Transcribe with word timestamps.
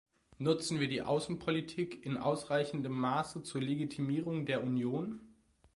Nutzen 0.39 0.79
wir 0.79 0.87
die 0.87 1.03
Außenpolitik 1.03 2.03
in 2.03 2.17
ausreichendem 2.17 2.93
Maße 2.93 3.43
zur 3.43 3.61
Legitimierung 3.61 4.47
der 4.47 4.63
Union? 4.63 5.21